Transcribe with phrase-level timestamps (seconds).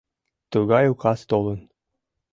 [0.51, 1.59] Тугай указ толын...